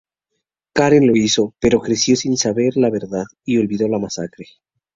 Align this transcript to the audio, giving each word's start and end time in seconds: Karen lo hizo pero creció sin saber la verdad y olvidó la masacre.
Karen 0.73 1.05
lo 1.05 1.15
hizo 1.15 1.53
pero 1.59 1.79
creció 1.79 2.15
sin 2.15 2.35
saber 2.35 2.75
la 2.75 2.89
verdad 2.89 3.25
y 3.45 3.59
olvidó 3.59 3.87
la 3.87 3.99
masacre. 3.99 4.47